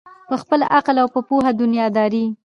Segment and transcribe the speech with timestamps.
[0.29, 2.25] په خپل عقل او په پوهه دنیادار یې